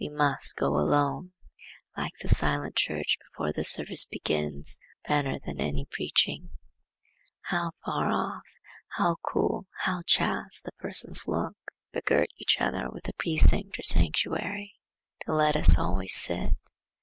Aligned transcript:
We 0.00 0.08
must 0.08 0.56
go 0.56 0.68
alone. 0.68 1.32
I 1.94 2.04
like 2.04 2.14
the 2.22 2.28
silent 2.28 2.74
church 2.74 3.18
before 3.18 3.52
the 3.52 3.66
service 3.66 4.06
begins, 4.06 4.80
better 5.06 5.38
than 5.38 5.60
any 5.60 5.84
preaching. 5.90 6.48
How 7.42 7.72
far 7.84 8.08
off, 8.10 8.50
how 8.96 9.16
cool, 9.16 9.66
how 9.80 10.00
chaste 10.06 10.64
the 10.64 10.72
persons 10.78 11.28
look, 11.28 11.54
begirt 11.92 12.30
each 12.38 12.56
one 12.58 12.92
with 12.94 13.06
a 13.10 13.14
precinct 13.18 13.78
or 13.78 13.82
sanctuary! 13.82 14.72
So 15.26 15.32
let 15.32 15.54
us 15.54 15.76
always 15.78 16.14
sit. 16.14 16.54